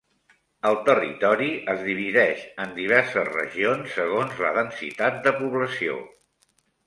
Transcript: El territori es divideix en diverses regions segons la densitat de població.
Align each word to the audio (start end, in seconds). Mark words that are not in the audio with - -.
El 0.69 0.77
territori 0.85 1.49
es 1.73 1.83
divideix 1.89 2.41
en 2.63 2.71
diverses 2.79 3.29
regions 3.35 3.93
segons 3.99 4.41
la 4.45 4.53
densitat 4.57 5.23
de 5.27 5.35
població. 5.45 6.01